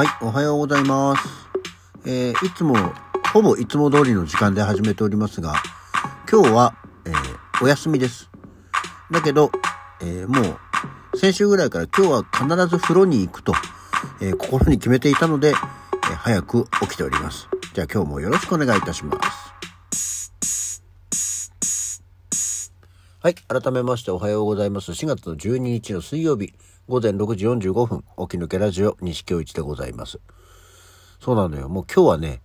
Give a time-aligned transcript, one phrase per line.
[0.00, 1.28] はい、おはようございます。
[2.06, 2.74] えーいつも、
[3.34, 5.56] ほぼいつも通りの時間で始めておりますが、
[6.26, 6.74] 今日は、
[7.04, 7.14] えー
[7.62, 8.30] お休みです。
[9.10, 9.50] だけど、
[10.00, 10.56] えーも
[11.12, 13.52] う、先週ぐらいから今日は必ず風呂に行くと、
[14.22, 15.52] え心に決めていたので、え
[16.14, 17.50] 早く起きております。
[17.74, 20.82] じゃあ今日もよろしくお願いいたします。
[23.22, 23.34] はい。
[23.34, 24.92] 改めましておはようございます。
[24.92, 26.54] 4月の12日の水曜日、
[26.90, 30.18] 午前6時45分、起き抜けラジオ、西京一でございます。
[31.20, 31.68] そうなのよ。
[31.68, 32.40] もう今日はね、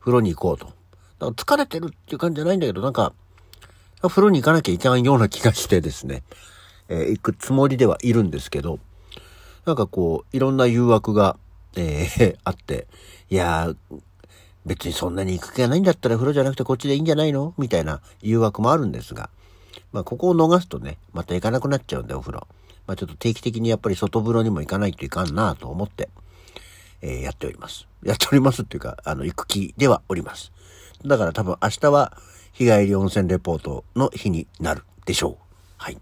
[0.00, 0.66] 風呂に行こうと。
[1.18, 3.14] なんか疲れてるっていう感じじゃないんだけど、なんか、
[4.02, 6.24] 風呂に行かなきゃいけないような気がしてですね、
[6.90, 8.80] えー行くつもりではいるんですけど、
[9.64, 11.38] なんかこう、いろんな誘惑が、
[11.74, 12.88] えー あって、
[13.30, 13.76] いやー、
[14.66, 17.54] 別にそんなに行く気がないんだったら風呂じゃなくてこっちでいいんじゃないの？
[17.56, 19.30] みたいな誘惑もあるんですが、
[19.92, 22.46] まあここを逃すとね、また行かなくなっちゃうんでお風呂。
[22.86, 26.08] まあちょっと定期的にやっぱり外風呂にも行かないといかんなと思って、
[27.02, 27.86] えーやっております。
[28.02, 30.52] やっておりますっていうか、あの、行く気ではおります。
[31.04, 32.16] だから多分明日は
[32.52, 35.44] 日帰り温泉レポートの日になるでしょう。
[35.76, 35.98] はい。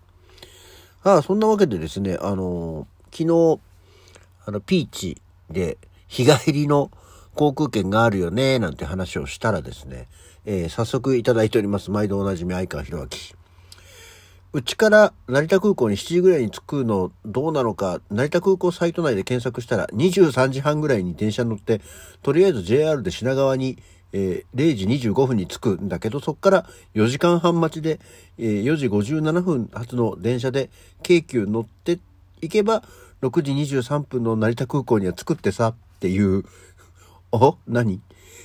[1.03, 3.61] ああ、そんなわけでですね、あのー昨日、
[4.47, 6.91] あの、ピーチで日帰りの
[7.35, 10.09] 航空券があるよね、なんて話をしたらですね、
[10.45, 11.91] えー早速いただいております。
[11.91, 13.44] 毎度おなじみ相川博明。
[14.55, 21.81] うちから成田空港に7時ぐらいに着くのどうなのか、成田空港サイト内で検索したら23時半ぐらいに電車に乗って、
[22.23, 23.79] とりあえず JR で品川に、
[24.13, 27.99] えー0時25分に着くんだけど、そっから4時間半待ちで、
[28.39, 30.71] えー4時57分発の電車で
[31.03, 31.99] 京急乗って
[32.41, 32.85] 行けば、
[33.23, 36.45] 6時23分の成田空港には着くってさ、っていう、
[37.33, 37.57] お？
[37.67, 38.01] 何？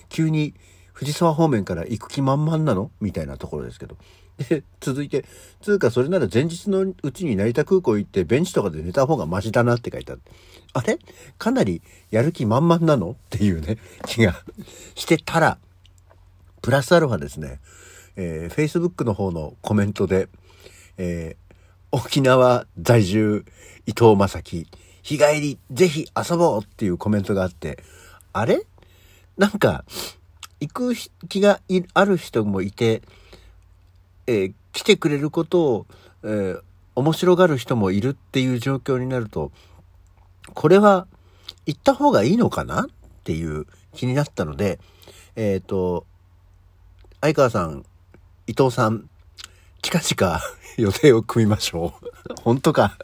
[0.09, 0.55] 急に
[0.91, 2.89] 藤沢方面から行く気満々なの？
[2.99, 3.95] みたいなところですけど。
[4.47, 5.25] で、 続いて、
[5.61, 10.31] つうかそれなら前日のうちに成田空港行ってベンチとかで寝た方がマシだなって書いてあって。
[10.73, 10.99] あれ？
[11.37, 13.11] かなりやる気満々なの？
[13.11, 14.43] っていうね、 気が
[14.95, 15.57] してたら、
[16.61, 17.59] プラスアルファですね、
[18.15, 20.29] えー、Facebook の方のコメントで、
[20.97, 21.49] えー
[21.91, 23.45] 沖縄在住
[23.87, 24.67] 伊藤正樹、
[25.01, 27.83] 日帰りぜひ遊ぼうっていうコメントがあって、
[28.31, 28.61] あれ？
[29.37, 29.85] なんか、
[30.59, 30.93] 行く
[31.27, 31.61] 気が
[31.95, 33.01] ある人もいて、
[34.29, 35.85] えー来てくれることを、
[36.23, 36.61] えー
[36.95, 39.53] 面白がる人もいるっていう状況になると、
[40.53, 41.07] これは
[41.65, 42.85] 行った方がいいのかなっ
[43.23, 44.79] ていう気になったので、
[45.37, 46.05] えっ、と、
[47.21, 47.85] 相川さん、
[48.47, 49.09] 伊藤さん、
[49.81, 50.41] 近々
[50.77, 52.09] 予定を組みましょう。
[52.43, 52.97] 本当か。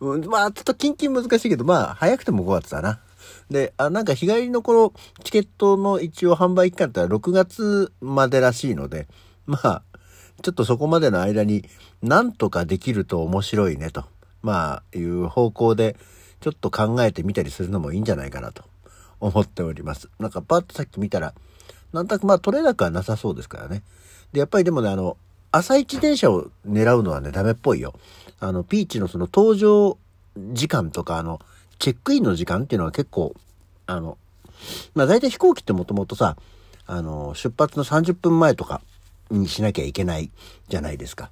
[0.00, 3.00] まあ、ちょっとキンキン難しいけど、まあ、早くても5月だな。
[3.48, 9.06] で、あ、なんか日帰りのこのチケットの一応販売期間ってのは6月までらしいので、
[9.46, 9.82] まあ、
[10.42, 11.64] ちょっとそこまでの間に
[12.02, 14.04] なんとかできると面白いねと、
[14.42, 15.96] まあ、いう方向で
[16.40, 18.64] ちょっと考えてみたりするのもいいんじゃないかなと
[19.20, 20.08] 思っております。
[20.18, 21.34] なんかパッとさっき見たら、
[21.92, 23.82] なんとなくまあ取れなくはなさそうですからね。
[24.32, 25.18] で、やっぱりでもね、あの、
[25.52, 27.94] 朝一電車を狙うのはね、ダメっぽいよ。
[28.38, 29.98] あの、ピーチのその登場
[30.52, 31.40] 時間とか、あの、
[31.78, 33.34] チェックインの時間っていうのは結構、
[33.86, 34.16] あの、
[34.94, 36.36] まあ大体飛行機ってもともとさ、
[36.86, 38.80] あの、出発の30分前とか
[39.30, 40.30] にしなきゃいけない
[40.68, 41.30] じゃないですか。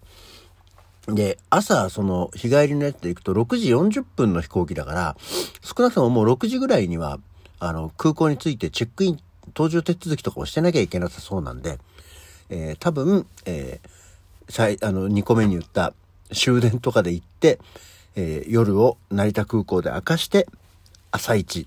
[1.06, 5.16] で、朝、その、日帰りのやつで行くと6時40分の飛行機だから、
[5.62, 7.18] 少なくとももう6時ぐらいには、
[7.60, 9.20] あの、空港に着いてチェックイン、
[9.54, 11.78] 搭乗手続きとかをしてなきゃいけなさそうなんで、
[12.50, 13.88] えー多分、えー
[14.50, 15.92] 最、あの、2個目に言った
[16.32, 17.58] 終電とかで行って、
[18.14, 20.46] えー夜を成田空港で明かして、
[21.10, 21.66] 朝一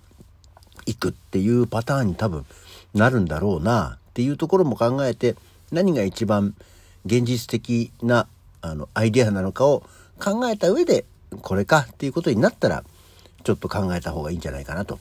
[0.85, 2.45] 行くっていうパターンに多分
[2.93, 5.35] なるんだろうなっていうところも考えて、
[5.71, 6.55] 何が一番
[7.05, 8.27] 現実的な
[8.61, 9.83] あのアイデアなのかを
[10.19, 11.05] 考えた上で、
[11.41, 12.83] これかっていうことになったら、
[13.43, 14.99] ちょっと考えた方がいいんじゃないかなと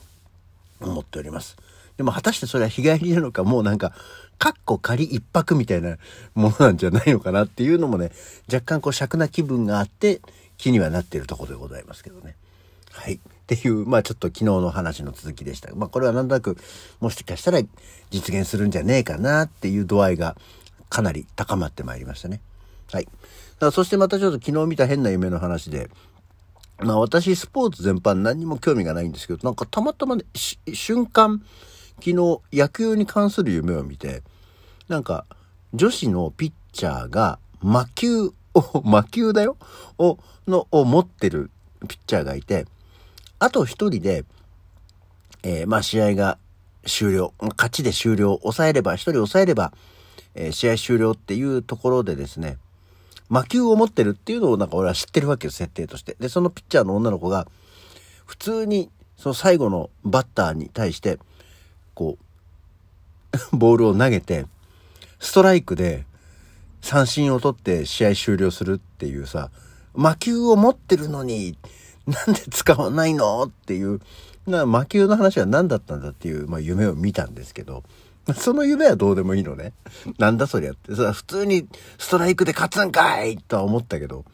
[0.79, 1.57] 思っております。
[1.97, 3.93] でも果たしてそれは日帰りなのか、もうなんか、
[4.39, 5.97] かっこ仮一泊みたいな
[6.33, 8.11] ものなんじゃないのかなっていうのもね、
[8.51, 10.21] 若干こう尺な気分があって、
[10.57, 12.35] 気にはなっているところでございますけどね。
[12.91, 13.15] はい。
[13.15, 15.73] っていう、まあちょっと昨日の話の続きでした。
[15.75, 16.57] まあこれはなんとなく、
[16.99, 17.61] もしかしたら
[18.09, 20.35] 実現するんじゃねえかなっていう度合いが
[20.91, 22.41] かなり高まってまいりましたね。
[22.91, 23.07] はい。
[23.59, 25.89] だそしてまたちょっと昨日見た変な夢の話で、
[26.79, 31.41] まあ私スポーツ全般何にも興味がないんですけど、なんかたまたまね、瞬間、
[31.95, 32.13] 昨日
[32.51, 34.21] 野球に関する夢を見て、
[34.89, 35.25] なんか
[35.73, 38.33] 女子のピッチャーが魔球を、
[38.83, 39.55] 魔球だよ？
[39.97, 41.51] を、の、を持ってる
[41.87, 42.67] ピッチャーがいて、
[43.39, 44.25] あと一人で、
[45.43, 46.37] えーまあ試合が
[46.85, 49.71] 終了、勝ちで終了、抑えれば、一人抑えれば、
[50.35, 52.57] え試合終了っていうところでですね、
[53.29, 56.15] 魔球を持ってるっていうのをなんか俺は知ってるわけよ、設定として。
[56.19, 57.47] で、そのピッチャーの女の子が、
[58.25, 61.19] 普通にその最後のバッターに対して、
[61.93, 62.17] こ
[63.53, 64.47] う、 ボールを投げて、
[65.19, 66.05] ストライクで
[66.81, 69.51] 三振を取って試合終了するっていうさ、
[69.93, 71.57] 魔球を持ってるのに、
[72.07, 74.01] なんで使わないのっていう、
[74.47, 77.83] な魔球の話は何だったんだっていう、まあ、夢を見たんですけど、
[78.35, 79.73] その夢はどうでもいいのね。
[80.17, 80.95] なんだそりゃって。
[80.95, 84.25] さ、普通にストライクで勝つんかいとは思ったけど。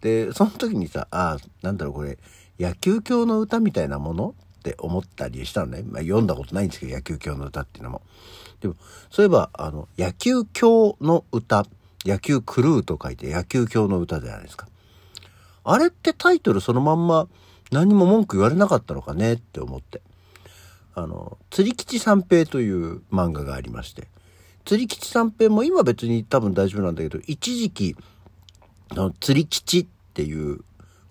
[0.00, 2.18] で、その時にさ、ああ、なんだろうこれ、
[2.58, 5.84] 野球教の歌みたいなものって思ったりしたのね。
[5.84, 8.02] まあ、読んだことないんですけど、野球教の歌っていうのも。
[8.60, 8.74] でも、
[9.10, 11.64] そういえば、あの、野球教の歌、
[12.04, 14.68] 野球クルーと書いて野球教の歌じゃないですか。
[15.64, 17.28] あれってタイトルそのまんま
[17.72, 20.00] 何も文句言われなかったのかねって思って。
[20.96, 24.08] あの、釣り吉三平という漫画がありまして、
[24.64, 27.96] 釣り吉三平も今別に多分大丈夫なんだけど、一時期、
[28.92, 30.60] あの釣り吉っていう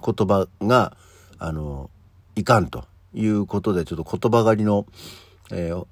[0.03, 0.97] 言葉が、
[1.37, 1.91] あの、
[2.35, 4.87] いかんということで、ちょっと言葉狩りの、
[5.51, 5.85] えー、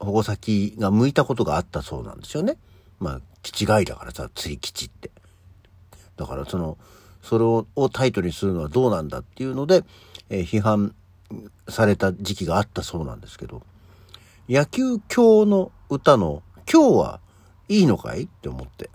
[0.00, 2.56] 保護先が向いたことがあったそうなんですよね。
[2.98, 5.12] まあ、基地外だからさ、釣り基地って。
[6.16, 6.78] だからその、
[7.22, 9.84] それをタイトルにするのはどうなんだっていうので、
[10.30, 10.96] えー、批判
[11.68, 13.62] された時期があったそうなんですけど、
[14.48, 17.20] 野球教の歌の今日は
[17.68, 18.90] いいのかいって思って。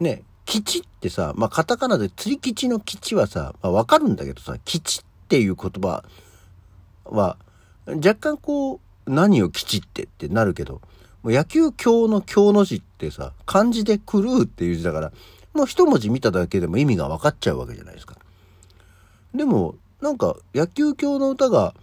[0.00, 6.04] ね、基地ってさ、まあカタカナで釣り基地の基地はさ、まあわかるんだけどさ、基地っていう言葉
[7.04, 7.36] は
[7.86, 10.80] 若干こう何を基地ってってなるけど、
[11.22, 15.12] もう野球教の教の字ってさ、漢字で狂うっていう字だから、
[15.54, 18.16] もう一文字見ただけでも意味が分かっちゃうわけじゃないですか。
[19.34, 21.74] でも、なんか野球教の歌が、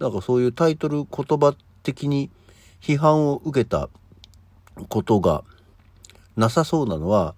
[0.00, 2.30] なんかそういうタイトル言葉的に
[2.80, 3.90] 批判を受けた
[4.88, 5.44] ことが
[6.34, 7.34] なさそうなのは、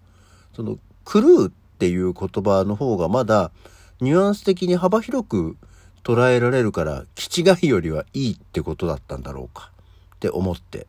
[0.54, 3.50] その、狂うっていう言葉の方がまだ
[4.00, 5.56] ニュアンス的に幅広く
[6.04, 9.72] 捉えられるから、気違いよりはいいってことだったんだろうか
[10.14, 10.86] って思って、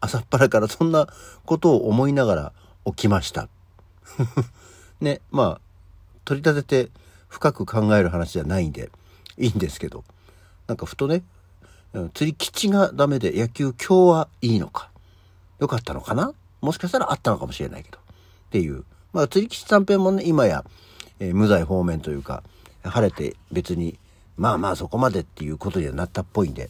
[0.00, 1.08] 朝っぱらからそんな
[1.44, 2.52] ことを思いながら
[2.86, 3.48] 起きました。
[5.02, 5.60] ね、まあ、
[6.24, 7.01] 取り立てて
[7.32, 8.90] 深く考える話じゃないんで、
[9.38, 10.04] いいんですけど、
[10.66, 11.24] なんかふとね、
[12.12, 14.90] 釣り基地がダメで野球今日はいいのか。
[15.58, 16.34] よかったのかな？
[16.60, 17.98] もしかしたらあったのかもしれないけど。
[17.98, 18.02] っ
[18.50, 18.84] ていう。
[19.14, 20.62] まあ釣り基地短編もね、今や、
[21.20, 22.42] えー、無罪方面というか、
[22.84, 23.98] 晴れて別に、
[24.36, 26.68] まあまあそこまでっていうことにはなったっぽいんで、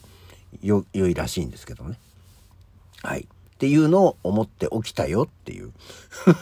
[0.61, 1.99] よ、良いらしいんですけどね。
[3.01, 3.27] はい。
[3.27, 5.73] っていうのを思って起きたよっていう。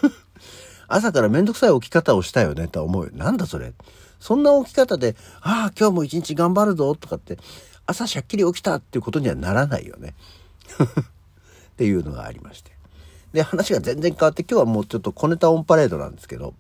[0.88, 3.12] 朝からめんどくさい起き方をしたよねとは思うよ。
[3.14, 3.74] なんだそれ。
[4.22, 7.38] そんな起き方で、ああ、今日も一日頑張るぞとかって、
[7.88, 10.14] 朝しゃっきり起きたっていうことにはならないよね。
[11.74, 12.72] っていうのがありまして。
[13.34, 16.54] で、話が全然変わって、今日はもうちょっと小ネタオンパレードなんですけど、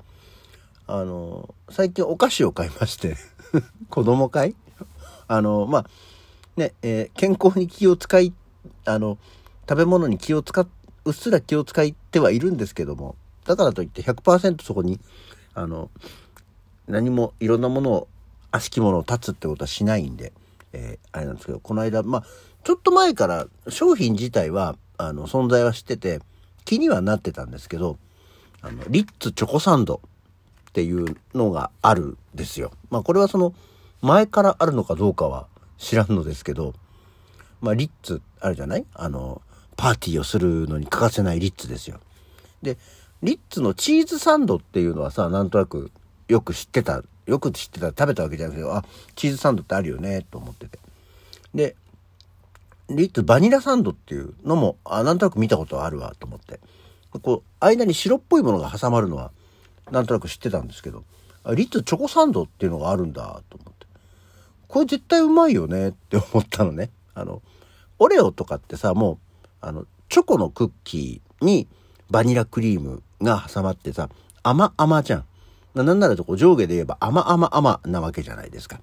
[0.88, 3.16] あの、最近お菓子を買いまして
[3.90, 4.56] 子供会？
[5.28, 5.86] あの、まあ、
[6.58, 8.34] ね、えー、健康に気を使い、
[8.86, 9.20] あの、
[9.70, 10.68] 食べ物に気を使っ、
[11.06, 13.16] うっすら気を使ってはいるんですけども、
[13.46, 15.00] だからといって100%そこに、
[15.54, 15.92] あの、
[16.92, 18.08] 何もいろんなものを
[18.52, 20.34] 悪しきものを断つってことはしないんで、
[20.74, 22.24] えー、あれなんですけどこの間まあ
[22.64, 26.20] ちょっと前から商品自体はあの存在は知ってて
[26.66, 27.98] 気にはなってたんですけど
[28.62, 30.02] あのリッツチョコサンド
[30.70, 32.72] っていうのがあるんですよ。
[32.90, 33.54] まあこれはその
[34.02, 36.74] 前からあるのかどうかは知らんのですけど、
[37.62, 38.86] まあリッツあるじゃない？
[38.94, 39.42] あの
[39.76, 42.00] パーティーをするのに欠かせないリッツですよ。
[42.62, 42.78] で
[43.24, 45.92] リッツのチーズサンドっていうのはさなんとなく
[46.32, 48.86] よく知ってた、よく知ってた、食べたわけじゃなくて、あ、
[49.16, 50.80] チーズサンドってあるよね、と思ってて。
[51.54, 51.76] で、
[52.90, 56.62] リッツバニラサンドっていうのも、あ、なんとなく見たことあるわ、と思って。
[57.22, 59.32] こう、間に白っぽいものが挟まるのは、
[59.92, 61.04] なんとなく知ってたんですけど、
[61.44, 63.86] あリッツチョコサンドっていうのがあるんだ、と思って。
[64.70, 66.92] これ絶対うまいよね、って思ったのね。
[67.14, 67.42] あの、
[68.00, 69.18] オレオとかってさ、もう、
[69.60, 71.68] あの、チョコのクッキーに
[72.10, 74.10] バニラクリームが挟まってさ、
[74.44, 75.26] 甘々じゃん。
[75.74, 78.82] なんならとこう上下で言えば甘々甘なわけじゃないですか。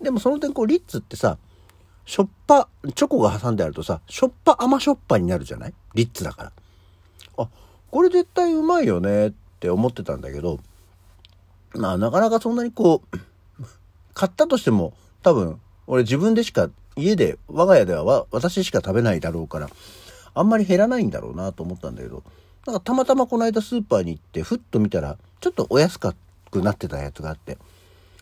[0.00, 1.38] でもその点こうリッツってさ、
[2.04, 5.74] しょっぱ、チョコが挟んであるとさ、しょっぱ甘しょっぱになるじゃない？
[5.94, 6.52] リッツだから。
[7.38, 7.48] あ、
[7.90, 10.58] これ絶対うまいよねって思ってたんだけど、
[11.74, 13.18] まあなかなかそんなにこう、
[14.14, 14.92] 買ったとしても
[15.22, 19.70] 多分俺自分でしか家で我が家では私しか食べないだろうから
[20.34, 22.22] あんまり減らないんだろうなと思ったんだけど
[22.66, 26.14] なんかたまたまこの間スーパーに行って、ふっと見たら、ちょっとお安く
[26.62, 27.58] なってたやつがあって、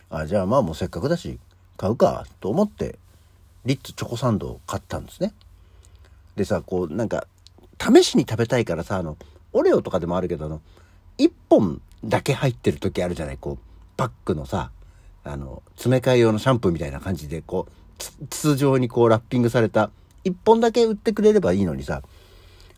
[0.09, 1.39] あ、じゃあまあもうせっかくだし、
[1.77, 2.97] 買うか、と思って、
[3.63, 5.31] リッツチョコサンドを買ったんですね。
[6.35, 7.27] でさ、こう、なんか、
[7.79, 9.17] 試しに食べたいからさ、あの、
[9.53, 10.61] オレオとかでもあるけど、あの、
[11.19, 13.37] 1本だけ入ってる時あるじゃない？
[13.37, 13.57] こう、
[13.97, 14.71] パックのさ、
[15.23, 17.67] あの、詰め替え用のシャンプーみたいな感じで、こ
[17.99, 19.91] う、筒状にこうラッピングされた
[20.23, 22.01] 1本だけ売ってくれればいいのにさ、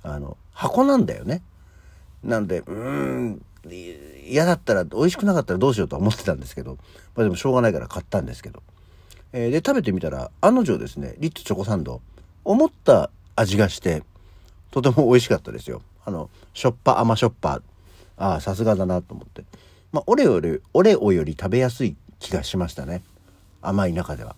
[0.03, 1.41] あの、箱なんだよね。
[2.25, 6.77] なんで、うーん、嫌だったら、美味しくなかったらどうしようとは思ってたんですけど、
[7.15, 8.61] まあでもしょうがないから買ったんですけど。
[9.31, 12.01] えー、で、食べてみたら、案の定ですね、リッツチョコサンド、
[12.43, 14.03] 思った味がして、
[14.71, 15.81] とても美味しかったですよ。
[16.05, 17.61] あの、しょっぱ、甘しょっぱ。
[18.17, 19.43] ああ、さすがだなと思って。
[19.91, 23.03] まあ、オレオより、オレオより食べやすい気がしましたね。
[23.61, 24.35] 甘い中では。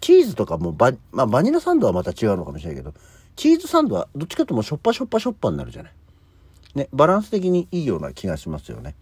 [0.00, 2.94] チーズとかもバ、まあ、バニラサンドはまた違うのかもしれないけど、
[3.36, 5.92] チーズサンドはどっちかというともしょっぱしょっぱしょっぱになるじゃない。
[6.74, 8.94] ね、バランス的にいいような気がしますよね。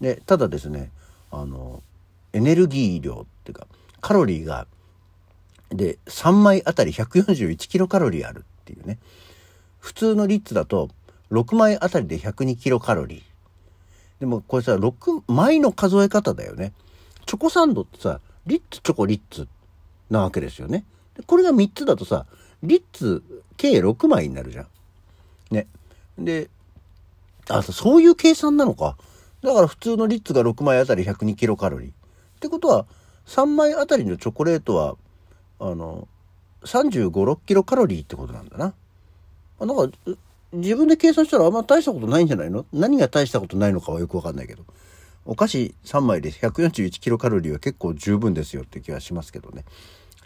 [0.00, 0.90] で、ただですね、
[1.30, 1.82] あの、
[2.32, 3.66] エネルギー量っていうか、
[4.00, 4.66] カロリーが、
[5.70, 8.98] で、3枚あたり141キロカロリーあるっていうね。
[9.80, 10.88] 普通のリッツだと、
[11.30, 13.22] 6枚あたりで102キロカロリー。
[14.20, 16.72] でもこれさ、6枚の数え方だよね。
[17.26, 19.46] チョコサンドってさ、リッツチョコリッツ
[20.10, 20.84] なわけですよね。
[21.26, 22.26] これが3つだとさ、
[22.62, 23.22] リッツ
[23.56, 24.66] 計6枚になるじゃん。
[25.50, 25.66] ね。
[26.18, 26.48] で、
[27.48, 28.96] あ、そういう計算なのか。
[29.42, 31.90] だから普通のリッツが6枚あたり102キロカロリー。
[31.90, 31.92] っ
[32.40, 32.86] てことは、
[33.26, 34.96] 3枚あたりのチョコレートは、
[35.58, 36.08] あの、
[36.64, 38.74] 35、6キロカロリーってことなんだな。
[39.60, 39.96] なんか、
[40.52, 42.64] 自分で計算したらあんま大したことないんじゃないの？
[42.72, 44.64] 何が大したことないのかはよくわかんないけど。
[45.26, 49.66] お菓子3枚で141キロカロリーは結構十分ですよって気はしますけどね。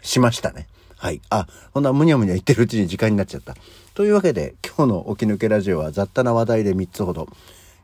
[0.03, 0.67] しましたね。
[0.97, 1.21] はい。
[1.29, 3.55] あ、ほんなむにゃむにゃ言ってるうちに時間になっちゃった。
[3.93, 7.27] というわけで、今日の起き抜けラジオは雑多な話題で3つほど、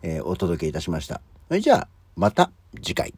[0.04, 1.22] えー、お届けいたしました。
[1.48, 3.14] それじゃあ、また次回。